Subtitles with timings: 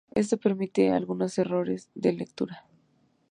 [0.21, 2.65] Esto permite evitar algunos errores de lectura.